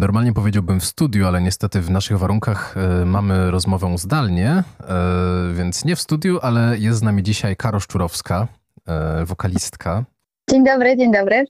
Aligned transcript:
Normalnie 0.00 0.32
powiedziałbym 0.32 0.80
w 0.80 0.84
studiu, 0.84 1.26
ale 1.26 1.40
niestety 1.40 1.80
w 1.80 1.90
naszych 1.90 2.18
warunkach 2.18 2.74
e, 2.76 3.04
mamy 3.04 3.50
rozmowę 3.50 3.98
zdalnie, 3.98 4.50
e, 4.50 4.64
więc 5.54 5.84
nie 5.84 5.96
w 5.96 6.00
studiu, 6.00 6.38
ale 6.42 6.78
jest 6.78 6.98
z 6.98 7.02
nami 7.02 7.22
dzisiaj 7.22 7.56
Karo 7.56 7.80
Szczurowska, 7.80 8.48
e, 8.88 9.24
wokalistka. 9.24 10.04
Dzień 10.50 10.64
dobry, 10.64 10.96
dzień 10.96 11.12
dobry. 11.12 11.44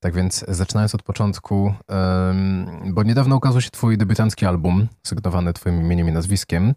Tak 0.00 0.14
więc 0.14 0.44
zaczynając 0.48 0.94
od 0.94 1.02
początku, 1.02 1.74
bo 2.86 3.02
niedawno 3.02 3.36
ukazał 3.36 3.60
się 3.60 3.70
twój 3.70 3.98
debiutancki 3.98 4.46
album, 4.46 4.88
sygnowany 5.06 5.52
twoim 5.52 5.80
imieniem 5.80 6.08
i 6.08 6.12
nazwiskiem. 6.12 6.74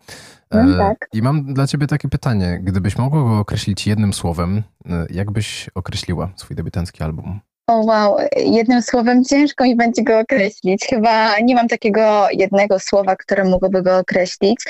No, 0.52 0.78
tak. 0.78 1.08
I 1.14 1.22
mam 1.22 1.54
dla 1.54 1.68
ciebie 1.68 1.88
takie 1.88 2.10
pytanie. 2.10 2.60
Gdybyś 2.64 2.98
mogła 2.98 3.22
go 3.22 3.40
określić 3.40 3.88
jednym 3.88 4.14
słowem, 4.14 4.64
jak 5.10 5.32
byś 5.32 5.70
określiła 5.76 6.30
swój 6.36 6.56
debiutancki 6.56 7.04
album? 7.04 7.40
O 7.68 7.80
wow, 7.86 8.18
jednym 8.38 8.82
słowem 8.82 9.24
ciężko 9.24 9.64
mi 9.64 9.76
będzie 9.76 10.04
go 10.04 10.20
określić. 10.20 10.86
Chyba 10.90 11.40
nie 11.40 11.56
mam 11.56 11.68
takiego 11.68 12.28
jednego 12.32 12.80
słowa, 12.80 13.16
które 13.16 13.44
mogłoby 13.44 13.82
go 13.82 13.98
określić, 13.98 14.64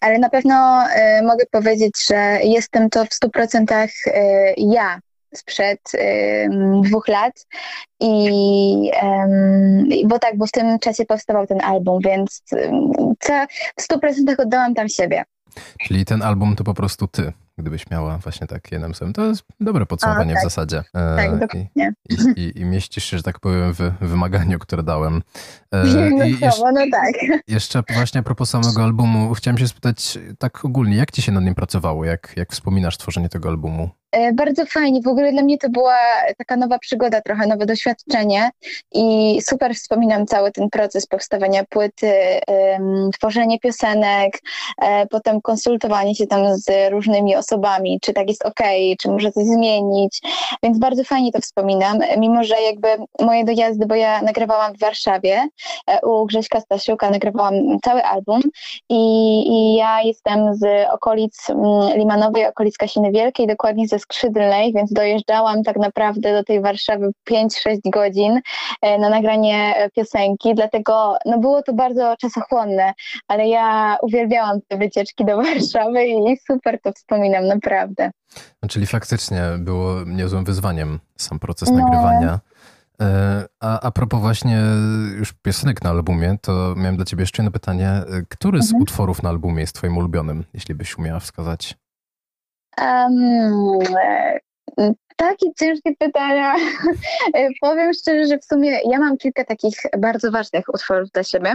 ale 0.00 0.18
na 0.18 0.28
pewno 0.28 0.84
y, 0.86 1.22
mogę 1.22 1.46
powiedzieć, 1.46 2.06
że 2.06 2.38
jestem 2.42 2.90
to 2.90 3.04
w 3.04 3.14
stu 3.14 3.30
procentach 3.30 3.90
y, 4.06 4.12
ja 4.56 5.00
sprzed 5.34 5.94
y, 5.94 6.48
dwóch 6.82 7.08
lat 7.08 7.46
i 8.00 8.90
bo 10.06 10.18
tak, 10.18 10.36
bo 10.38 10.46
w 10.46 10.50
tym 10.52 10.78
czasie 10.78 11.04
powstawał 11.04 11.46
ten 11.46 11.60
album, 11.60 12.00
więc 12.04 12.42
co, 13.20 13.46
w 13.76 13.82
stu 13.82 13.98
procentach 13.98 14.40
oddałam 14.40 14.74
tam 14.74 14.88
siebie. 14.88 15.24
Czyli 15.78 16.04
ten 16.04 16.22
album 16.22 16.56
to 16.56 16.64
po 16.64 16.74
prostu 16.74 17.06
ty 17.06 17.32
gdybyś 17.58 17.90
miała 17.90 18.18
właśnie 18.18 18.46
tak 18.46 18.72
jednym 18.72 18.94
słowem. 18.94 19.12
To 19.12 19.24
jest 19.24 19.42
dobre 19.60 19.86
podsumowanie 19.86 20.32
tak. 20.32 20.40
w 20.40 20.44
zasadzie. 20.44 20.78
E, 20.78 21.16
tak, 21.16 21.38
dokładnie. 21.38 21.92
I, 22.10 22.14
i, 22.36 22.58
I, 22.60 22.64
mieścisz 22.64 23.04
się, 23.04 23.16
że 23.16 23.22
tak 23.22 23.40
powiem, 23.40 23.72
w 23.72 23.92
wymaganiu, 24.00 24.58
które 24.58 24.82
dałem. 24.82 25.22
E, 25.72 25.84
no, 26.10 26.24
I 26.24 26.30
jeszcze, 26.40 26.72
no 26.72 26.80
tak. 26.92 27.14
Jeszcze 27.48 27.82
właśnie 27.94 28.20
a 28.20 28.22
propos 28.22 28.50
samego 28.50 28.84
albumu, 28.84 29.34
chciałem 29.34 29.58
się 29.58 29.68
spytać 29.68 30.18
tak 30.38 30.64
ogólnie, 30.64 30.96
jak 30.96 31.10
ci 31.10 31.22
się 31.22 31.32
nad 31.32 31.44
nim 31.44 31.54
pracowało? 31.54 32.04
Jak, 32.04 32.32
jak 32.36 32.52
wspominasz 32.52 32.98
tworzenie 32.98 33.28
tego 33.28 33.48
albumu? 33.48 33.90
E, 34.12 34.32
bardzo 34.32 34.66
fajnie. 34.66 35.00
W 35.02 35.08
ogóle 35.08 35.32
dla 35.32 35.42
mnie 35.42 35.58
to 35.58 35.68
była 35.70 35.98
taka 36.38 36.56
nowa 36.56 36.78
przygoda, 36.78 37.20
trochę 37.20 37.46
nowe 37.46 37.66
doświadczenie. 37.66 38.50
I 38.92 39.38
super 39.42 39.74
wspominam 39.74 40.26
cały 40.26 40.52
ten 40.52 40.70
proces 40.70 41.06
powstawania 41.06 41.64
płyty, 41.64 42.12
tworzenie 43.12 43.58
piosenek, 43.58 44.42
e, 44.82 45.06
potem 45.06 45.40
konsultowanie 45.40 46.14
się 46.14 46.26
tam 46.26 46.56
z 46.56 46.90
różnymi 46.90 47.36
osobami, 47.36 47.98
czy 48.02 48.12
tak 48.12 48.28
jest 48.28 48.46
ok, 48.46 48.60
czy 49.00 49.08
może 49.08 49.32
coś 49.32 49.44
zmienić, 49.44 50.20
więc 50.62 50.78
bardzo 50.78 51.04
fajnie 51.04 51.32
to 51.32 51.40
wspominam, 51.40 51.98
mimo 52.18 52.44
że 52.44 52.54
jakby 52.60 52.88
moje 53.20 53.44
dojazdy, 53.44 53.86
bo 53.86 53.94
ja 53.94 54.22
nagrywałam 54.22 54.74
w 54.74 54.80
Warszawie 54.80 55.48
e, 55.86 56.06
u 56.06 56.26
Grześka 56.26 56.60
Stasiuka, 56.60 57.10
nagrywałam 57.10 57.54
cały 57.84 58.02
album. 58.02 58.40
I, 58.88 58.98
i 59.48 59.74
ja 59.74 60.02
jestem 60.02 60.54
z 60.54 60.88
okolic 60.90 61.50
mm, 61.50 61.98
Limanowej, 61.98 62.46
okolic 62.46 62.76
Kasiny 62.76 63.12
Wielkiej, 63.12 63.46
dokładnie 63.46 63.88
ze 63.88 63.97
Skrzydlnej, 63.98 64.72
więc 64.72 64.92
dojeżdżałam 64.92 65.62
tak 65.62 65.76
naprawdę 65.76 66.32
do 66.32 66.44
tej 66.44 66.60
Warszawy 66.60 67.10
5-6 67.30 67.78
godzin 67.84 68.40
e, 68.82 68.98
na 68.98 69.08
nagranie 69.08 69.74
piosenki, 69.96 70.54
dlatego 70.54 71.16
no 71.26 71.38
było 71.38 71.62
to 71.62 71.72
bardzo 71.72 72.16
czasochłonne, 72.16 72.92
ale 73.28 73.48
ja 73.48 73.96
uwielbiałam 74.02 74.60
te 74.68 74.78
wycieczki 74.78 75.24
do 75.24 75.36
Warszawy 75.42 76.06
i 76.06 76.36
super 76.46 76.80
to 76.80 76.92
wspominam, 76.92 77.46
naprawdę. 77.46 78.10
No, 78.62 78.68
czyli 78.68 78.86
faktycznie 78.86 79.42
było 79.58 80.04
niezłym 80.06 80.44
wyzwaniem 80.44 81.00
sam 81.16 81.38
proces 81.38 81.70
no. 81.70 81.78
nagrywania. 81.78 82.40
E, 83.00 83.44
a, 83.60 83.80
a 83.80 83.90
propos 83.90 84.20
właśnie 84.20 84.60
już 85.18 85.32
piosenek 85.32 85.82
na 85.82 85.90
albumie, 85.90 86.38
to 86.42 86.74
miałem 86.76 86.96
dla 86.96 87.04
ciebie 87.04 87.22
jeszcze 87.22 87.42
jedno 87.42 87.52
pytanie. 87.52 88.02
Który 88.28 88.62
z 88.62 88.66
mhm. 88.66 88.82
utworów 88.82 89.22
na 89.22 89.28
albumie 89.28 89.60
jest 89.60 89.74
twoim 89.74 89.98
ulubionym, 89.98 90.44
jeśli 90.54 90.74
byś 90.74 90.98
umiała 90.98 91.20
wskazać? 91.20 91.76
Um, 92.80 93.80
takie 95.18 95.46
ciężkie 95.58 95.92
pytania. 95.98 96.54
Powiem 97.60 97.92
szczerze, 97.92 98.26
że 98.26 98.38
w 98.38 98.44
sumie 98.44 98.70
ja 98.90 98.98
mam 98.98 99.16
kilka 99.16 99.44
takich 99.44 99.74
bardzo 99.98 100.30
ważnych 100.30 100.64
utworów 100.74 101.10
dla 101.10 101.24
siebie, 101.24 101.54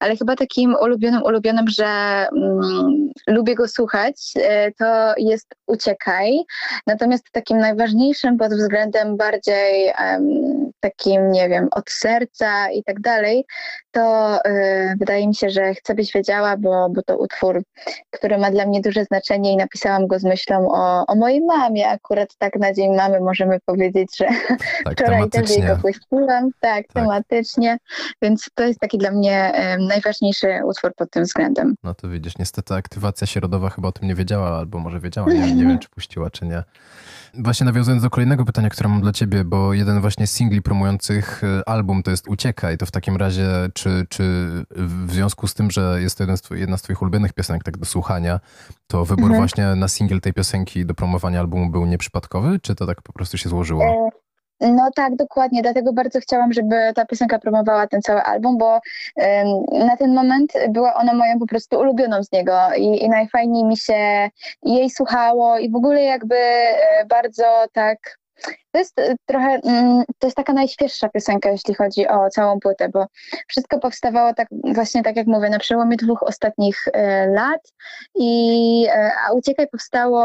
ale 0.00 0.16
chyba 0.16 0.36
takim 0.36 0.74
ulubionym, 0.82 1.22
ulubionym, 1.22 1.68
że 1.68 1.86
mm, 2.36 3.10
lubię 3.26 3.54
go 3.54 3.68
słuchać, 3.68 4.32
e, 4.36 4.72
to 4.72 5.14
jest 5.16 5.54
Uciekaj. 5.66 6.44
Natomiast 6.86 7.30
takim 7.32 7.58
najważniejszym 7.58 8.38
pod 8.38 8.52
względem 8.52 9.16
bardziej 9.16 9.92
um, 10.00 10.70
takim, 10.80 11.30
nie 11.30 11.48
wiem, 11.48 11.68
od 11.70 11.90
serca 11.90 12.70
i 12.70 12.84
tak 12.84 13.00
dalej, 13.00 13.44
to 13.90 14.36
y, 14.46 14.94
wydaje 14.98 15.28
mi 15.28 15.34
się, 15.34 15.50
że 15.50 15.74
chcę 15.74 15.94
byś 15.94 16.12
wiedziała, 16.12 16.56
bo, 16.56 16.88
bo 16.90 17.02
to 17.02 17.18
utwór, 17.18 17.62
który 18.10 18.38
ma 18.38 18.50
dla 18.50 18.66
mnie 18.66 18.80
duże 18.80 19.04
znaczenie 19.04 19.52
i 19.52 19.56
napisałam 19.56 20.06
go 20.06 20.18
z 20.18 20.24
myślą 20.24 20.68
o, 20.72 21.06
o 21.06 21.14
mojej 21.14 21.40
mamie. 21.40 21.88
Akurat 21.88 22.28
tak 22.38 22.56
na 22.56 22.72
dzień 22.72 22.96
mamy 22.96 23.03
możemy 23.20 23.58
powiedzieć, 23.66 24.16
że 24.16 24.26
tak, 24.84 24.94
wczoraj 25.00 25.30
też 25.30 25.50
jej 25.50 25.66
go 25.66 25.76
puściłam. 25.76 26.50
Tak, 26.60 26.86
tak, 26.86 26.92
tematycznie. 26.92 27.78
Więc 28.22 28.50
to 28.54 28.64
jest 28.64 28.80
taki 28.80 28.98
dla 28.98 29.10
mnie 29.10 29.52
y, 29.74 29.78
najważniejszy 29.78 30.60
utwór 30.64 30.92
pod 30.96 31.10
tym 31.10 31.24
względem. 31.24 31.74
No 31.82 31.94
to 31.94 32.08
widzisz, 32.08 32.38
niestety 32.38 32.74
aktywacja 32.74 33.26
środowa 33.26 33.70
chyba 33.70 33.88
o 33.88 33.92
tym 33.92 34.08
nie 34.08 34.14
wiedziała, 34.14 34.58
albo 34.58 34.78
może 34.78 35.00
wiedziała, 35.00 35.32
nie, 35.32 35.54
nie 35.54 35.66
wiem, 35.66 35.78
czy 35.82 35.88
puściła, 35.88 36.30
czy 36.30 36.46
nie. 36.46 36.62
Właśnie 37.38 37.64
nawiązując 37.66 38.02
do 38.02 38.10
kolejnego 38.10 38.44
pytania, 38.44 38.68
które 38.68 38.88
mam 38.88 39.00
dla 39.00 39.12
ciebie, 39.12 39.44
bo 39.44 39.74
jeden 39.74 40.00
właśnie 40.00 40.26
z 40.26 40.32
singli 40.32 40.62
promujących 40.62 41.44
e, 41.44 41.68
album 41.68 42.02
to 42.02 42.10
jest 42.10 42.28
Uciekaj, 42.28 42.78
to 42.78 42.86
w 42.86 42.90
takim 42.90 43.16
razie 43.16 43.46
czy, 43.74 44.06
czy 44.08 44.24
w 44.70 45.12
związku 45.12 45.46
z 45.46 45.54
tym, 45.54 45.70
że 45.70 45.98
jest 46.00 46.18
to 46.18 46.22
jeden 46.22 46.36
z 46.36 46.50
jedna 46.50 46.76
z 46.76 46.82
twoich 46.82 47.02
ulubionych 47.02 47.32
piosenek 47.32 47.64
tak 47.64 47.76
do 47.76 47.84
słuchania, 47.84 48.40
to 48.86 49.04
wybór 49.04 49.24
mhm. 49.24 49.40
właśnie 49.40 49.64
na 49.64 49.88
singiel 49.88 50.20
tej 50.20 50.32
piosenki 50.32 50.86
do 50.86 50.94
promowania 50.94 51.40
albumu 51.40 51.70
był 51.70 51.86
nieprzypadkowy, 51.86 52.60
czy 52.62 52.74
to 52.74 52.86
tak 52.86 53.02
po 53.02 53.12
prostu 53.12 53.38
się 53.38 53.48
złożyło? 53.48 53.84
E, 53.84 54.10
no 54.72 54.90
tak, 54.94 55.16
dokładnie. 55.16 55.62
Dlatego 55.62 55.92
bardzo 55.92 56.20
chciałam, 56.20 56.52
żeby 56.52 56.76
ta 56.94 57.06
piosenka 57.06 57.38
promowała 57.38 57.86
ten 57.86 58.02
cały 58.02 58.22
album, 58.22 58.58
bo 58.58 58.80
na 59.72 59.96
ten 59.96 60.14
moment 60.14 60.52
była 60.70 60.94
ona 60.94 61.14
moją 61.14 61.38
po 61.38 61.46
prostu 61.46 61.78
ulubioną 61.78 62.22
z 62.22 62.32
niego 62.32 62.58
i, 62.76 63.04
i 63.04 63.08
najfajniej 63.08 63.64
mi 63.64 63.76
się 63.76 64.30
jej 64.62 64.90
słuchało 64.90 65.58
i 65.58 65.70
w 65.70 65.76
ogóle 65.76 66.02
jakby 66.02 66.36
e, 66.36 67.06
bardzo 67.08 67.44
tak 67.72 67.98
to 68.70 68.78
jest 68.78 68.98
e, 68.98 69.14
trochę, 69.26 69.60
mm, 69.64 70.04
to 70.18 70.26
jest 70.26 70.36
taka 70.36 70.52
najświeższa 70.52 71.08
piosenka, 71.08 71.50
jeśli 71.50 71.74
chodzi 71.74 72.08
o 72.08 72.30
całą 72.30 72.60
płytę, 72.60 72.88
bo 72.88 73.06
wszystko 73.48 73.78
powstawało 73.78 74.34
tak 74.34 74.48
właśnie 74.74 75.02
tak 75.02 75.16
jak 75.16 75.26
mówię, 75.26 75.50
na 75.50 75.58
przełomie 75.58 75.96
dwóch 75.96 76.22
ostatnich 76.22 76.84
e, 76.92 77.26
lat 77.26 77.60
i 78.14 78.86
a 79.28 79.32
Uciekaj 79.32 79.68
powstało 79.68 80.24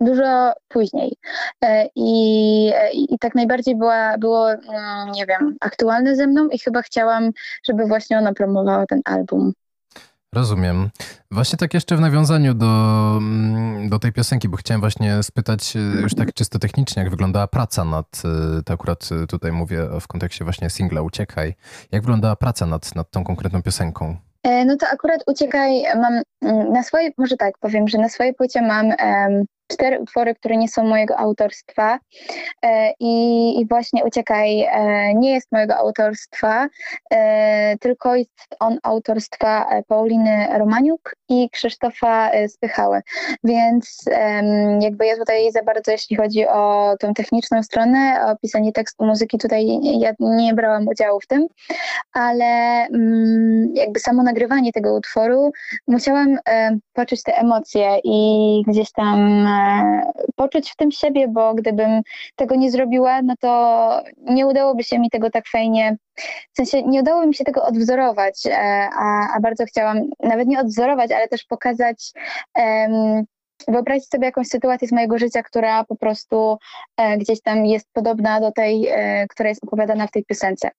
dużo 0.00 0.52
później. 0.68 1.16
E, 1.64 1.88
I, 1.96 2.68
i 2.92 3.18
tak 3.18 3.34
najbardziej 3.34 3.76
była, 3.76 4.18
było, 4.18 4.52
mm, 4.52 5.12
nie 5.12 5.26
wiem, 5.26 5.56
aktualne 5.60 6.16
ze 6.16 6.26
mną 6.26 6.48
i 6.48 6.58
chyba 6.58 6.82
chciałam, 6.82 7.30
żeby 7.66 7.86
właśnie 7.86 8.18
ona 8.18 8.32
promowała 8.32 8.86
ten 8.86 9.00
album. 9.04 9.52
Rozumiem. 10.34 10.90
Właśnie 11.30 11.58
tak 11.58 11.74
jeszcze 11.74 11.96
w 11.96 12.00
nawiązaniu 12.00 12.54
do, 12.54 13.14
mm, 13.18 13.88
do 13.88 13.98
tej 13.98 14.12
piosenki, 14.12 14.48
bo 14.48 14.56
chciałem 14.56 14.80
właśnie 14.80 15.22
spytać 15.22 15.76
e, 15.76 15.80
już 15.80 16.14
tak 16.14 16.34
czysto 16.34 16.58
technicznie, 16.58 17.02
jak 17.02 17.10
wyglądała 17.10 17.46
praca 17.46 17.84
nad, 17.84 18.22
e, 18.58 18.62
to 18.62 18.74
akurat 18.74 19.08
tutaj 19.28 19.52
mówię 19.52 19.88
w 20.00 20.06
kontekście 20.06 20.44
właśnie 20.44 20.70
singla 20.70 21.02
Uciekaj, 21.02 21.54
jak 21.92 22.02
wyglądała 22.02 22.36
praca 22.36 22.66
nad, 22.66 22.94
nad 22.94 23.10
tą 23.10 23.24
konkretną 23.24 23.62
piosenką? 23.62 24.16
No 24.66 24.76
to 24.76 24.86
akurat 24.92 25.20
Uciekaj 25.26 25.82
mam 25.96 26.22
na 26.72 26.82
swojej, 26.82 27.12
może 27.18 27.36
tak 27.36 27.58
powiem, 27.58 27.88
że 27.88 27.98
na 27.98 28.08
swojej 28.08 28.34
płycie 28.34 28.62
mam 28.62 28.86
um, 28.86 29.44
cztery 29.68 30.00
utwory, 30.00 30.34
które 30.34 30.56
nie 30.56 30.68
są 30.68 30.84
mojego 30.84 31.18
autorstwa 31.18 31.98
e, 32.62 32.92
i, 33.00 33.60
i 33.60 33.66
właśnie 33.66 34.04
Uciekaj 34.04 34.60
e, 34.60 35.14
nie 35.14 35.34
jest 35.34 35.52
mojego 35.52 35.76
autorstwa, 35.76 36.68
e, 37.10 37.78
tylko 37.78 38.16
jest 38.16 38.30
on 38.60 38.78
autorstwa 38.82 39.82
Pauliny 39.88 40.46
Romaniuk 40.58 41.16
i 41.28 41.50
Krzysztofa 41.50 42.30
Spychały, 42.48 43.00
więc 43.44 44.04
jakby 44.80 45.06
ja 45.06 45.16
tutaj 45.16 45.52
za 45.52 45.62
bardzo, 45.62 45.92
jeśli 45.92 46.16
chodzi 46.16 46.46
o 46.46 46.94
tą 47.00 47.14
techniczną 47.14 47.62
stronę, 47.62 48.26
o 48.26 48.36
pisanie 48.36 48.72
tekstu 48.72 49.04
muzyki, 49.04 49.38
tutaj 49.38 49.66
ja 49.82 50.12
nie 50.20 50.54
brałam 50.54 50.88
udziału 50.88 51.20
w 51.20 51.26
tym, 51.26 51.46
ale 52.12 52.44
mm, 52.86 53.74
jakby 53.74 54.00
samo 54.00 54.22
nagrywanie 54.22 54.72
tego 54.72 54.94
utworu 54.94 55.52
musiałam 55.86 56.33
poczuć 56.92 57.22
te 57.22 57.38
emocje 57.38 57.98
i 58.04 58.62
gdzieś 58.66 58.92
tam 58.92 59.48
poczuć 60.36 60.70
w 60.70 60.76
tym 60.76 60.92
siebie, 60.92 61.28
bo 61.28 61.54
gdybym 61.54 62.02
tego 62.36 62.54
nie 62.54 62.70
zrobiła, 62.70 63.22
no 63.22 63.34
to 63.40 64.02
nie 64.16 64.46
udałoby 64.46 64.84
się 64.84 64.98
mi 64.98 65.10
tego 65.10 65.30
tak 65.30 65.44
fajnie, 65.48 65.96
w 66.52 66.56
sensie 66.56 66.82
nie 66.82 67.00
udało 67.00 67.26
mi 67.26 67.34
się 67.34 67.44
tego 67.44 67.64
odwzorować, 67.64 68.46
e, 68.46 68.54
a, 68.98 69.36
a 69.36 69.40
bardzo 69.40 69.64
chciałam 69.64 70.00
nawet 70.20 70.48
nie 70.48 70.60
odwzorować, 70.60 71.12
ale 71.12 71.28
też 71.28 71.44
pokazać 71.44 72.12
wyobrazić 73.68 74.08
sobie 74.08 74.24
jakąś 74.24 74.46
sytuację 74.48 74.88
z 74.88 74.92
mojego 74.92 75.18
życia, 75.18 75.42
która 75.42 75.84
po 75.84 75.96
prostu 75.96 76.58
e, 76.96 77.18
gdzieś 77.18 77.42
tam 77.42 77.66
jest 77.66 77.88
podobna 77.92 78.40
do 78.40 78.52
tej, 78.52 78.88
e, 78.88 79.26
która 79.28 79.48
jest 79.48 79.64
opowiadana 79.64 80.06
w 80.06 80.10
tej 80.10 80.24
piosence. 80.24 80.70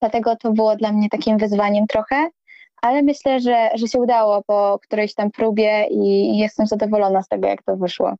Dlatego 0.00 0.36
to 0.36 0.52
było 0.52 0.76
dla 0.76 0.92
mnie 0.92 1.08
takim 1.08 1.38
wyzwaniem 1.38 1.86
trochę, 1.86 2.28
ale 2.82 3.02
myślę, 3.02 3.40
że, 3.40 3.70
że 3.74 3.88
się 3.88 3.98
udało 3.98 4.42
po 4.42 4.78
którejś 4.82 5.14
tam 5.14 5.30
próbie 5.30 5.86
i 5.90 6.38
jestem 6.38 6.66
zadowolona 6.66 7.22
z 7.22 7.28
tego, 7.28 7.48
jak 7.48 7.62
to 7.62 7.76
wyszło. 7.76 8.14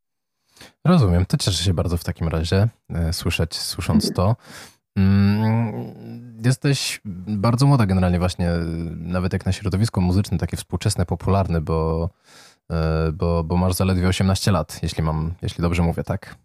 Rozumiem, 0.84 1.26
to 1.26 1.36
cieszę 1.36 1.64
się 1.64 1.74
bardzo 1.74 1.96
w 1.96 2.04
takim 2.04 2.28
razie 2.28 2.68
e, 2.94 3.12
słyszeć, 3.12 3.54
słysząc 3.54 4.12
to. 4.12 4.36
Mm, 4.96 5.94
jesteś 6.44 7.00
bardzo 7.26 7.66
młoda 7.66 7.86
generalnie 7.86 8.18
właśnie, 8.18 8.50
nawet 8.96 9.32
jak 9.32 9.46
na 9.46 9.52
środowisko 9.52 10.00
muzyczne, 10.00 10.38
takie 10.38 10.56
współczesne, 10.56 11.06
popularne, 11.06 11.60
bo, 11.60 12.10
e, 12.70 13.12
bo, 13.12 13.44
bo 13.44 13.56
masz 13.56 13.74
zaledwie 13.74 14.08
18 14.08 14.50
lat, 14.50 14.78
jeśli 14.82 15.02
mam, 15.02 15.34
jeśli 15.42 15.62
dobrze 15.62 15.82
mówię, 15.82 16.04
tak? 16.04 16.36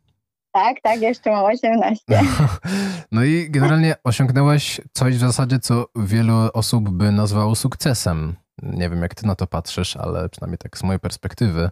Tak, 0.56 0.82
tak, 0.82 1.02
jeszcze 1.02 1.32
mam 1.32 1.46
18. 1.46 2.04
No 3.12 3.24
i 3.24 3.48
generalnie 3.50 3.96
osiągnęłaś 4.04 4.82
coś 4.94 5.16
w 5.16 5.20
zasadzie, 5.20 5.60
co 5.60 5.86
wielu 5.96 6.34
osób 6.54 6.90
by 6.90 7.12
nazwało 7.12 7.56
sukcesem. 7.56 8.36
Nie 8.64 8.90
wiem, 8.90 9.02
jak 9.02 9.16
ty 9.16 9.28
na 9.28 9.36
to 9.36 9.48
patrzysz, 9.48 9.98
ale 9.98 10.30
przynajmniej 10.30 10.58
tak 10.58 10.78
z 10.78 10.84
mojej 10.84 11.00
perspektywy. 11.00 11.70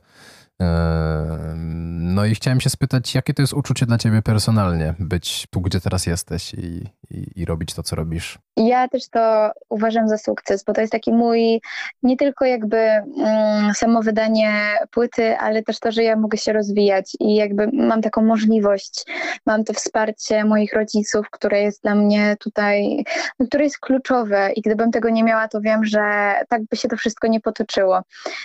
No 2.14 2.26
i 2.26 2.36
chciałem 2.36 2.62
się 2.62 2.70
spytać, 2.70 3.16
jakie 3.16 3.34
to 3.34 3.42
jest 3.42 3.54
uczucie 3.54 3.86
dla 3.86 3.98
ciebie 3.98 4.22
personalnie, 4.22 4.94
być 5.00 5.48
tu, 5.52 5.62
gdzie 5.62 5.82
teraz 5.82 6.06
jesteś 6.06 6.54
i, 6.54 6.90
i, 7.10 7.42
i, 7.42 7.46
robić 7.46 7.74
to, 7.74 7.84
co 7.84 7.96
robisz? 7.96 8.40
Ja 8.58 8.88
też 8.88 9.10
to 9.10 9.52
uważam 9.70 10.08
za 10.10 10.18
sukces, 10.18 10.64
bo 10.64 10.74
to 10.74 10.82
jest 10.82 10.92
taki 10.92 11.12
mój, 11.12 11.62
nie 12.04 12.18
tylko 12.18 12.46
jakby 12.46 12.78
mm, 12.78 13.74
samo 13.74 14.02
wydanie 14.02 14.78
płyty, 14.92 15.38
ale 15.38 15.64
też 15.64 15.80
to, 15.80 15.92
że 15.92 16.04
ja 16.04 16.16
mogę 16.16 16.38
się 16.38 16.54
rozwijać 16.54 17.18
i 17.20 17.36
jakby 17.36 17.68
mam 17.74 18.02
taką 18.02 18.22
możliwość, 18.22 19.06
mam 19.46 19.64
to 19.64 19.74
wsparcie 19.74 20.46
moich 20.46 20.74
rodziców, 20.74 21.30
które 21.32 21.62
jest 21.62 21.84
dla 21.84 21.96
mnie 21.96 22.36
tutaj, 22.40 23.06
no, 23.40 23.48
które 23.48 23.64
jest 23.64 23.80
kluczowe 23.80 24.52
i 24.56 24.62
gdybym 24.62 24.92
tego 24.92 25.10
nie 25.10 25.24
miała, 25.24 25.48
to 25.48 25.62
wiem, 25.62 25.86
że 25.86 26.34
tak 26.50 26.62
by 26.64 26.78
się 26.78 26.88
to 26.88 26.98
wszystko 26.98 27.28
nie 27.28 27.40
potoczyło. 27.40 28.02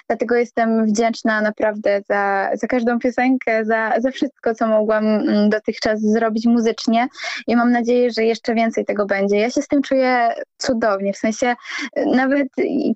Dlatego 0.07 0.35
jestem 0.35 0.87
wdzięczna 0.87 1.41
naprawdę 1.41 1.98
za, 2.09 2.51
za 2.55 2.67
każdą 2.67 2.99
piosenkę, 2.99 3.65
za, 3.65 3.93
za 3.99 4.11
wszystko, 4.11 4.55
co 4.55 4.67
mogłam 4.67 5.07
mm, 5.07 5.51
dotychczas 5.51 6.01
zrobić 6.01 6.47
muzycznie. 6.47 7.09
I 7.47 7.57
mam 7.57 7.73
nadzieję, 7.73 8.11
że 8.11 8.25
jeszcze 8.25 8.55
więcej 8.55 8.85
tego 8.85 9.07
będzie. 9.07 9.37
Ja 9.37 9.51
się 9.51 9.63
z 9.63 9.69
tym 9.69 9.83
czuję 9.83 10.29
cudownie, 10.59 11.13
w 11.13 11.17
sensie 11.17 11.55
nawet 12.07 12.49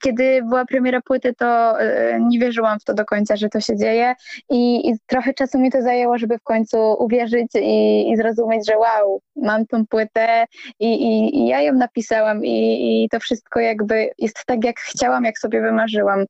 kiedy 0.02 0.42
była 0.42 0.64
premiera 0.64 1.00
płyty, 1.00 1.34
to 1.34 1.80
e, 1.80 2.20
nie 2.20 2.38
wierzyłam 2.38 2.80
w 2.80 2.84
to 2.84 2.94
do 2.94 3.04
końca, 3.04 3.36
że 3.36 3.48
to 3.48 3.60
się 3.60 3.76
dzieje. 3.76 4.14
I, 4.50 4.90
i 4.90 4.94
trochę 5.06 5.34
czasu 5.34 5.58
mi 5.58 5.70
to 5.70 5.82
zajęło, 5.82 6.18
żeby 6.18 6.38
w 6.38 6.42
końcu 6.42 6.78
uwierzyć 6.98 7.46
i, 7.54 8.10
i 8.10 8.16
zrozumieć, 8.16 8.66
że 8.66 8.78
wow, 8.78 9.20
mam 9.36 9.66
tą 9.66 9.86
płytę 9.86 10.44
i, 10.80 10.92
i, 10.92 11.38
i 11.38 11.46
ja 11.46 11.60
ją 11.60 11.72
napisałam 11.72 12.44
i, 12.44 13.04
i 13.04 13.08
to 13.08 13.20
wszystko 13.20 13.60
jakby 13.60 14.10
jest 14.18 14.44
tak, 14.46 14.64
jak 14.64 14.80
chciałam, 14.80 15.24
jak 15.24 15.38
sobie 15.38 15.60
wymarzyłam, 15.60 16.24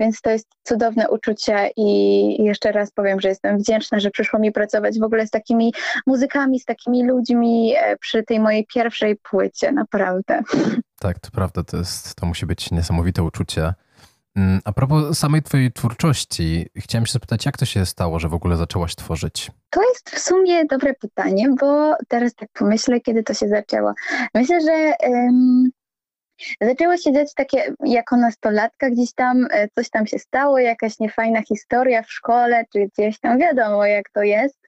więc 0.00 0.20
to 0.20 0.30
jest 0.30 0.48
cudowne 0.62 1.10
uczucie 1.10 1.70
i 1.76 1.86
i 2.10 2.44
jeszcze 2.44 2.72
raz 2.72 2.90
powiem, 2.90 3.20
że 3.20 3.28
jestem 3.28 3.58
wdzięczna, 3.58 4.00
że 4.00 4.10
przyszło 4.10 4.38
mi 4.38 4.52
pracować 4.52 4.98
w 4.98 5.02
ogóle 5.02 5.26
z 5.26 5.30
takimi 5.30 5.72
muzykami, 6.06 6.60
z 6.60 6.64
takimi 6.64 7.06
ludźmi 7.06 7.74
e, 7.76 7.96
przy 7.96 8.22
tej 8.22 8.40
mojej 8.40 8.66
pierwszej 8.66 9.16
płycie, 9.16 9.72
naprawdę. 9.72 10.42
Tak, 11.00 11.18
to 11.18 11.30
prawda, 11.30 11.62
to, 11.62 11.76
jest, 11.76 12.14
to 12.14 12.26
musi 12.26 12.46
być 12.46 12.70
niesamowite 12.70 13.22
uczucie. 13.22 13.74
Mm, 14.36 14.60
a 14.64 14.72
propos 14.72 15.18
samej 15.18 15.42
twojej 15.42 15.72
twórczości, 15.72 16.66
chciałem 16.76 17.06
się 17.06 17.12
zapytać, 17.12 17.46
jak 17.46 17.56
to 17.56 17.64
się 17.64 17.86
stało, 17.86 18.18
że 18.18 18.28
w 18.28 18.34
ogóle 18.34 18.56
zaczęłaś 18.56 18.94
tworzyć? 18.94 19.50
To 19.70 19.80
jest 19.82 20.10
w 20.10 20.18
sumie 20.18 20.64
dobre 20.64 20.94
pytanie, 20.94 21.48
bo 21.60 21.94
teraz 22.08 22.34
tak 22.34 22.48
pomyślę, 22.52 23.00
kiedy 23.00 23.22
to 23.22 23.34
się 23.34 23.48
zaczęło. 23.48 23.92
Myślę, 24.34 24.60
że 24.60 24.92
um, 25.10 25.70
Zaczęło 26.60 26.96
się 26.96 27.12
dziać 27.12 27.34
takie 27.34 27.74
jako 27.84 28.16
nastolatka, 28.16 28.90
gdzieś 28.90 29.12
tam 29.14 29.46
e, 29.50 29.68
coś 29.68 29.90
tam 29.90 30.06
się 30.06 30.18
stało, 30.18 30.58
jakaś 30.58 30.98
niefajna 30.98 31.42
historia 31.42 32.02
w 32.02 32.12
szkole, 32.12 32.64
czy 32.72 32.88
gdzieś 32.94 33.20
tam 33.20 33.38
wiadomo 33.38 33.86
jak 33.86 34.10
to 34.10 34.22
jest. 34.22 34.58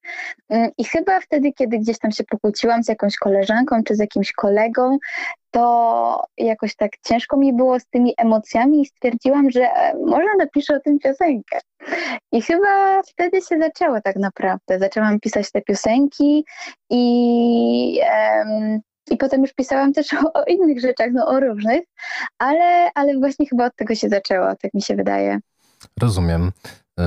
Mm, 0.49 0.71
I 0.79 0.85
chyba 0.85 1.21
wtedy, 1.21 1.53
kiedy 1.53 1.79
gdzieś 1.79 1.99
tam 1.99 2.11
się 2.11 2.25
pokłóciłam 2.25 2.83
z 2.83 2.89
jakąś 2.89 3.17
koleżanką 3.17 3.83
czy 3.85 3.95
z 3.95 3.99
jakimś 3.99 4.33
kolegą, 4.33 4.99
to 5.51 6.25
jakoś 6.39 6.77
tak 6.77 6.91
ciężko 7.07 7.37
mi 7.37 7.53
było 7.53 7.81
z 7.81 7.87
tymi 7.87 8.15
emocjami 8.17 8.83
i 8.83 8.87
stwierdziłam, 8.87 9.51
że 9.51 9.61
e, 9.61 9.95
może 10.07 10.29
napiszę 10.39 10.77
o 10.77 10.81
tym 10.81 10.99
piosenkę. 10.99 11.59
I 12.33 12.43
chyba 12.43 13.03
wtedy 13.03 13.41
się 13.41 13.59
zaczęło 13.59 14.01
tak 14.01 14.17
naprawdę. 14.17 14.79
Zaczęłam 14.79 15.21
pisać 15.21 15.51
te 15.51 15.63
piosenki 15.63 16.45
i 16.91 18.01
um, 18.01 18.81
i 19.13 19.17
potem 19.17 19.43
już 19.43 19.53
pisałam 19.53 19.93
też 19.93 20.15
o, 20.15 20.33
o, 20.33 20.45
innych 20.45 20.81
rzeczach, 20.81 21.09
no 21.13 21.27
o 21.27 21.41
różnych, 21.41 21.81
ale, 22.39 22.91
ale 22.95 23.19
właśnie 23.19 23.47
chyba 23.47 23.67
od 23.67 23.77
tego 23.77 23.95
się 23.95 24.09
zaczęło, 24.09 24.47
tak 24.63 24.75
mi 24.75 24.83
się 24.83 24.97
wydaje. 24.97 25.39
Rozumiem. 26.01 26.53
Yy, 26.99 27.05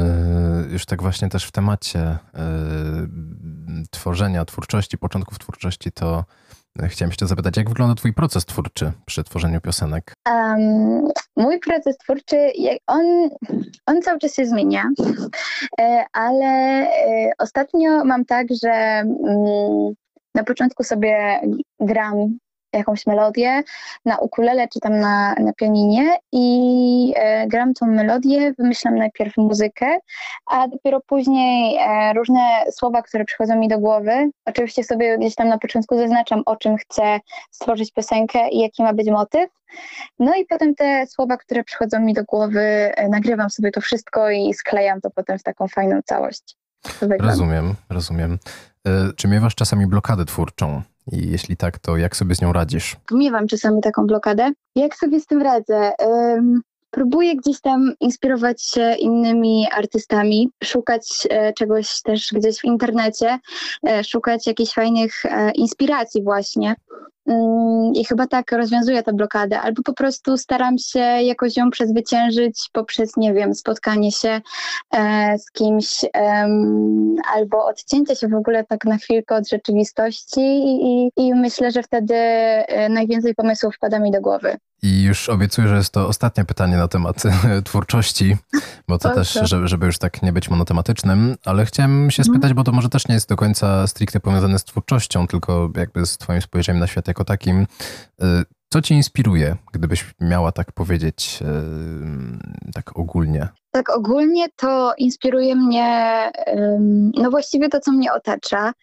już 0.71 0.85
tak 0.85 1.01
właśnie 1.01 1.29
też 1.29 1.45
w 1.45 1.51
temacie 1.51 2.17
yy, 2.33 2.39
tworzenia, 3.91 4.45
twórczości, 4.45 4.97
początków 4.97 5.39
twórczości, 5.39 5.91
to 5.91 6.23
chciałem 6.83 7.09
jeszcze 7.09 7.27
zapytać, 7.27 7.57
jak 7.57 7.69
wygląda 7.69 7.95
Twój 7.95 8.13
proces 8.13 8.45
twórczy 8.45 8.91
przy 9.05 9.23
tworzeniu 9.23 9.61
piosenek? 9.61 10.13
Um, 10.29 11.07
mój 11.35 11.59
proces 11.59 11.97
twórczy, 11.97 12.51
on, 12.87 13.29
on 13.85 14.01
cały 14.01 14.19
czas 14.19 14.33
się 14.33 14.45
zmienia, 14.45 14.89
e, 15.81 16.05
ale 16.13 16.87
ostatnio 17.37 18.05
mam 18.05 18.25
tak, 18.25 18.47
że 18.63 18.69
mm, 18.69 19.93
na 20.35 20.43
początku 20.43 20.83
sobie 20.83 21.41
gram 21.79 22.37
jakąś 22.75 23.07
melodię 23.07 23.63
na 24.05 24.17
ukulele 24.17 24.67
czy 24.67 24.79
tam 24.79 24.99
na, 24.99 25.33
na 25.33 25.53
pianinie 25.53 26.17
i 26.31 27.13
e, 27.15 27.47
gram 27.47 27.73
tą 27.73 27.85
melodię, 27.85 28.53
wymyślam 28.59 28.95
najpierw 28.95 29.37
muzykę, 29.37 29.97
a 30.45 30.67
dopiero 30.67 31.01
później 31.07 31.77
e, 31.77 32.13
różne 32.13 32.41
słowa, 32.71 33.01
które 33.01 33.25
przychodzą 33.25 33.55
mi 33.55 33.67
do 33.67 33.79
głowy. 33.79 34.29
Oczywiście 34.45 34.83
sobie 34.83 35.17
gdzieś 35.17 35.35
tam 35.35 35.47
na 35.47 35.57
początku 35.57 35.97
zaznaczam, 35.97 36.43
o 36.45 36.55
czym 36.55 36.77
chcę 36.77 37.19
stworzyć 37.51 37.91
piosenkę 37.91 38.49
i 38.49 38.59
jaki 38.59 38.83
ma 38.83 38.93
być 38.93 39.09
motyw. 39.09 39.49
No 40.19 40.35
i 40.35 40.45
potem 40.45 40.75
te 40.75 41.07
słowa, 41.07 41.38
które 41.38 41.63
przychodzą 41.63 41.99
mi 41.99 42.13
do 42.13 42.23
głowy, 42.23 42.61
e, 42.61 43.09
nagrywam 43.09 43.49
sobie 43.49 43.71
to 43.71 43.81
wszystko 43.81 44.29
i 44.29 44.53
sklejam 44.53 45.01
to 45.01 45.09
potem 45.09 45.39
w 45.39 45.43
taką 45.43 45.67
fajną 45.67 46.01
całość. 46.05 46.64
Rozumiem, 47.19 47.75
rozumiem. 47.89 48.37
E, 48.87 49.13
czy 49.15 49.27
miewasz 49.27 49.55
czasami 49.55 49.87
blokadę 49.87 50.25
twórczą? 50.25 50.81
I 51.11 51.31
jeśli 51.31 51.57
tak, 51.57 51.79
to 51.79 51.97
jak 51.97 52.15
sobie 52.15 52.35
z 52.35 52.41
nią 52.41 52.53
radzisz? 52.53 52.97
Miewam 53.11 53.47
czasami 53.47 53.81
taką 53.81 54.07
blokadę. 54.07 54.51
Jak 54.75 54.95
sobie 54.95 55.19
z 55.19 55.25
tym 55.25 55.41
radzę? 55.41 55.91
Um, 56.00 56.62
próbuję 56.91 57.36
gdzieś 57.36 57.62
tam 57.62 57.93
inspirować 58.00 58.63
się 58.63 58.95
innymi 59.00 59.67
artystami, 59.71 60.50
szukać 60.63 61.27
e, 61.29 61.53
czegoś 61.53 62.01
też 62.01 62.33
gdzieś 62.33 62.60
w 62.60 62.65
internecie, 62.65 63.39
e, 63.88 64.03
szukać 64.03 64.48
jakichś 64.48 64.74
fajnych 64.74 65.24
inspiracji 65.55 66.24
właśnie. 66.24 66.75
Mm, 67.27 67.94
I 67.94 68.05
chyba 68.05 68.27
tak 68.27 68.51
rozwiązuję 68.51 69.03
tę 69.03 69.13
blokadę, 69.13 69.62
albo 69.62 69.84
po 69.84 69.94
prostu 69.94 70.38
staram 70.38 70.77
się 70.77 71.00
jakoś 71.00 71.58
ją 71.58 71.70
przezwyciężyć 71.70 72.70
poprzez, 72.74 73.17
nie 73.17 73.34
wiem, 73.34 73.55
spotkanie 73.55 74.12
się 74.12 74.41
e, 74.94 75.38
z 75.39 75.51
kimś, 75.51 76.05
albo 77.36 77.65
odcięcie 77.65 78.15
się 78.15 78.27
w 78.27 78.36
ogóle 78.36 78.63
tak 78.63 78.86
na 78.86 78.98
chwilkę 78.98 79.36
od 79.36 79.50
rzeczywistości 79.50 80.41
i, 80.41 81.10
i 81.17 81.34
myślę, 81.34 81.72
że 81.72 81.84
wtedy 81.84 82.15
e, 82.15 82.89
najwięcej 82.89 83.36
pomysłów 83.36 83.75
wpada 83.75 84.00
mi 84.00 84.12
do 84.12 84.22
głowy. 84.22 84.58
I 84.82 85.03
już 85.03 85.29
obiecuję, 85.29 85.67
że 85.67 85.75
jest 85.75 85.94
to 85.94 86.08
ostatnie 86.08 86.46
pytanie 86.46 86.77
na 86.77 86.88
temat 86.88 87.24
twórczości, 87.65 88.38
bo 88.88 88.98
to 88.98 89.15
też, 89.15 89.39
żeby, 89.44 89.67
żeby 89.67 89.86
już 89.86 89.98
tak 89.98 90.22
nie 90.22 90.34
być 90.34 90.50
monotematycznym, 90.50 91.36
ale 91.46 91.65
chciałem 91.65 92.12
się 92.12 92.22
mhm. 92.22 92.36
spytać, 92.36 92.53
bo 92.53 92.63
to 92.63 92.72
może 92.72 92.89
też 92.89 93.08
nie 93.08 93.15
jest 93.15 93.29
do 93.29 93.36
końca 93.36 93.88
stricte 93.88 94.20
powiązane 94.20 94.60
z 94.60 94.63
twórczością, 94.63 95.27
tylko 95.27 95.70
jakby 95.75 96.05
z 96.05 96.17
twoim 96.17 96.41
spojrzeniem 96.41 96.79
na 96.79 96.88
świat 96.88 97.08
jako 97.08 97.25
takim. 97.25 97.67
Co 98.75 98.82
cię 98.82 98.96
inspiruje, 98.96 99.55
gdybyś 99.74 100.05
miała 100.22 100.51
tak 100.51 100.72
powiedzieć, 100.72 101.39
y, 102.67 102.72
tak 102.74 102.98
ogólnie? 102.98 103.48
Tak 103.72 103.89
ogólnie 103.89 104.46
to 104.55 104.94
inspiruje 104.98 105.55
mnie, 105.55 106.32
no 107.17 107.32
właściwie 107.32 107.70
to, 107.70 107.79
co 107.79 107.91
mnie 107.91 108.13
otacza, 108.13 108.74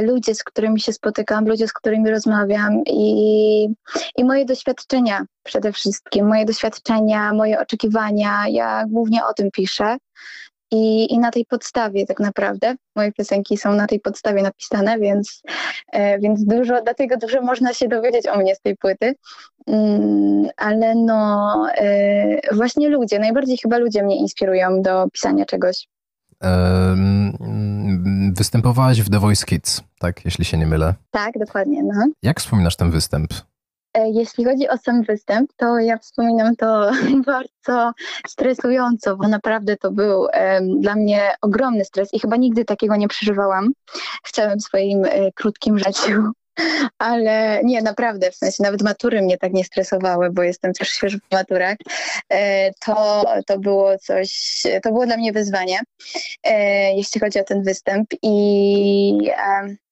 ludzie, 0.00 0.34
z 0.34 0.44
którymi 0.44 0.80
się 0.80 0.92
spotykam, 0.92 1.48
ludzie, 1.48 1.68
z 1.68 1.72
którymi 1.72 2.10
rozmawiam 2.10 2.82
i, 2.86 3.68
i 4.16 4.24
moje 4.24 4.44
doświadczenia 4.44 5.24
przede 5.42 5.72
wszystkim, 5.72 6.26
moje 6.26 6.44
doświadczenia, 6.44 7.32
moje 7.32 7.60
oczekiwania. 7.60 8.44
Ja 8.48 8.84
głównie 8.88 9.24
o 9.24 9.34
tym 9.34 9.50
piszę. 9.50 9.96
I, 10.72 11.12
I 11.14 11.18
na 11.18 11.30
tej 11.30 11.44
podstawie 11.44 12.06
tak 12.06 12.20
naprawdę, 12.20 12.74
moje 12.96 13.12
piosenki 13.12 13.56
są 13.56 13.74
na 13.74 13.86
tej 13.86 14.00
podstawie 14.00 14.42
napisane, 14.42 14.98
więc, 14.98 15.42
e, 15.92 16.18
więc 16.18 16.44
dużo, 16.44 16.82
dlatego 16.82 17.16
dużo 17.16 17.42
można 17.42 17.74
się 17.74 17.88
dowiedzieć 17.88 18.26
o 18.26 18.38
mnie 18.38 18.54
z 18.54 18.60
tej 18.60 18.76
płyty. 18.76 19.14
Mm, 19.66 20.48
ale 20.56 20.94
no 20.94 21.66
e, 21.76 22.54
właśnie 22.54 22.88
ludzie, 22.88 23.18
najbardziej 23.18 23.58
chyba 23.62 23.78
ludzie 23.78 24.02
mnie 24.02 24.16
inspirują 24.16 24.82
do 24.82 25.10
pisania 25.12 25.46
czegoś. 25.46 25.88
Występowałaś 28.36 29.00
w 29.00 29.10
The 29.10 29.18
Voice 29.18 29.46
Kids, 29.46 29.82
tak, 29.98 30.24
jeśli 30.24 30.44
się 30.44 30.58
nie 30.58 30.66
mylę. 30.66 30.94
Tak, 31.10 31.38
dokładnie. 31.38 31.82
No. 31.82 32.06
Jak 32.22 32.40
wspominasz 32.40 32.76
ten 32.76 32.90
występ? 32.90 33.32
E, 33.94 34.10
Jeśli 34.10 34.44
chodzi 34.44 34.68
o 34.68 34.78
sam 34.78 35.02
występ, 35.02 35.50
to 35.56 35.78
ja 35.78 35.98
wspominam 35.98 36.56
to 36.56 36.90
bardzo 37.26 37.92
stresująco, 38.26 39.16
bo 39.16 39.28
naprawdę 39.28 39.76
to 39.76 39.90
był 39.90 40.26
dla 40.78 40.94
mnie 40.94 41.34
ogromny 41.42 41.84
stres 41.84 42.14
i 42.14 42.20
chyba 42.20 42.36
nigdy 42.36 42.64
takiego 42.64 42.96
nie 42.96 43.08
przeżywałam 43.08 43.72
w 44.24 44.32
całym 44.32 44.60
swoim 44.60 45.04
e, 45.04 45.32
krótkim 45.32 45.78
życiu. 45.78 46.22
Ale 46.98 47.60
nie, 47.64 47.82
naprawdę, 47.82 48.30
w 48.30 48.36
sensie 48.36 48.62
nawet 48.62 48.82
matury 48.82 49.22
mnie 49.22 49.38
tak 49.38 49.52
nie 49.52 49.64
stresowały, 49.64 50.30
bo 50.30 50.42
jestem 50.42 50.72
też 50.72 50.88
świeżo 50.88 51.18
po 51.28 51.36
maturach. 51.36 51.76
E, 52.28 52.70
To, 52.86 53.24
to 53.46 53.58
było 53.58 53.98
coś, 53.98 54.62
to 54.82 54.92
było 54.92 55.06
dla 55.06 55.16
mnie 55.16 55.32
wyzwanie, 55.32 55.80
jeśli 56.96 57.20
chodzi 57.20 57.40
o 57.40 57.44
ten 57.44 57.62
występ. 57.62 58.08
I 58.22 59.30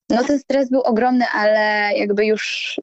no 0.08 0.24
ten 0.24 0.38
stres 0.38 0.70
był 0.70 0.80
ogromny, 0.80 1.24
ale 1.34 1.90
jakby 1.96 2.26
już 2.26 2.76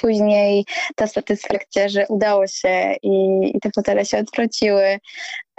później 0.00 0.64
ta 0.96 1.06
satysfakcja, 1.06 1.88
że 1.88 2.06
udało 2.08 2.46
się 2.46 2.94
i, 3.02 3.40
i 3.56 3.60
te 3.60 3.70
fotele 3.74 4.04
się 4.04 4.18
odwróciły, 4.18 4.98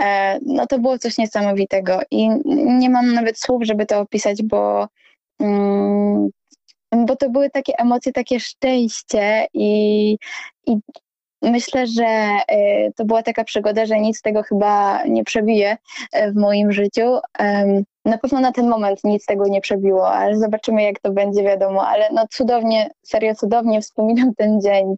e, 0.02 0.40
no 0.46 0.68
to 0.68 0.80
było 0.80 1.00
coś 1.00 1.18
niesamowitego 1.18 2.00
i 2.12 2.30
nie 2.80 2.90
mam 2.90 3.14
nawet 3.14 3.40
słów, 3.40 3.64
żeby 3.66 3.86
to 3.86 4.00
opisać, 4.00 4.44
bo, 4.44 4.88
mm, 5.40 6.30
bo 7.06 7.16
to 7.16 7.30
były 7.30 7.50
takie 7.50 7.74
emocje, 7.80 8.12
takie 8.12 8.40
szczęście 8.40 9.48
i, 9.54 10.18
i 10.68 10.78
myślę, 11.42 11.88
że 11.88 12.06
e, 12.06 12.92
to 12.92 13.06
była 13.06 13.24
taka 13.24 13.44
przygoda, 13.44 13.86
że 13.86 14.00
nic 14.00 14.22
tego 14.22 14.44
chyba 14.44 15.04
nie 15.04 15.24
przebije 15.24 15.78
e, 16.12 16.32
w 16.32 16.36
moim 16.36 16.72
życiu. 16.72 17.18
Na 18.06 18.18
pewno 18.18 18.40
na 18.40 18.52
ten 18.52 18.70
moment 18.70 19.04
nic 19.04 19.26
tego 19.26 19.48
nie 19.48 19.62
przebiło, 19.62 20.10
ale 20.10 20.38
zobaczymy 20.38 20.84
jak 20.84 21.00
to 21.00 21.12
będzie, 21.12 21.44
wiadomo. 21.44 21.88
Ale 21.88 22.10
no 22.14 22.26
cudownie, 22.32 22.90
serio 23.04 23.36
cudownie 23.36 23.82
wspominam 23.82 24.36
ten 24.38 24.62
dzień. 24.62 24.96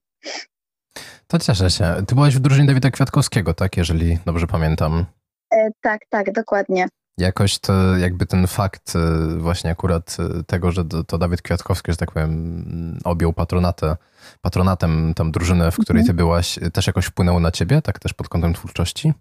To 1.27 1.39
cieszę 1.39 1.69
się. 1.69 1.95
Ty 2.07 2.15
byłaś 2.15 2.35
w 2.35 2.39
drużynie 2.39 2.67
Dawida 2.67 2.91
Kwiatkowskiego, 2.91 3.53
tak, 3.53 3.77
jeżeli 3.77 4.17
dobrze 4.25 4.47
pamiętam. 4.47 5.05
E, 5.53 5.69
tak, 5.81 6.01
tak, 6.09 6.31
dokładnie. 6.31 6.87
Jakoś 7.17 7.59
to 7.59 7.97
jakby 7.97 8.25
ten 8.25 8.47
fakt 8.47 8.93
e, 8.95 9.37
właśnie 9.37 9.71
akurat 9.71 10.17
e, 10.19 10.43
tego, 10.43 10.71
że 10.71 10.85
to 11.07 11.17
Dawid 11.17 11.41
Kwiatkowski, 11.41 11.91
że 11.91 11.97
tak 11.97 12.11
powiem, 12.11 12.99
objął 13.03 13.33
patronatę, 13.33 13.97
patronatem 14.41 15.13
tam 15.13 15.31
drużynę, 15.31 15.71
w 15.71 15.77
której 15.77 16.05
ty 16.05 16.13
byłaś, 16.13 16.57
e, 16.57 16.71
też 16.71 16.87
jakoś 16.87 17.05
wpłynęło 17.05 17.39
na 17.39 17.51
ciebie, 17.51 17.81
tak 17.81 17.99
też 17.99 18.13
pod 18.13 18.29
kątem 18.29 18.53
twórczości? 18.53 19.13